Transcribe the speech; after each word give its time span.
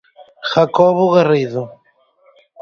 Jacobo 0.51 1.03
Garrido. 1.15 1.63